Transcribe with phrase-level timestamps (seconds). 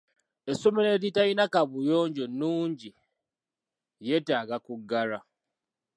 [0.51, 2.89] Essomero eritalina kaabuyonjo nnungi
[4.03, 5.19] lyetaaga kuggalwa.